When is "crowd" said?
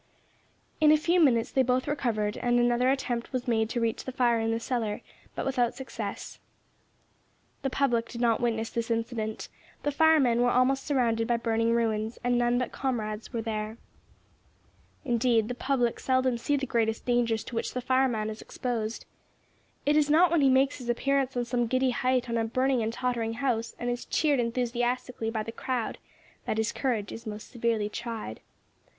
25.51-25.99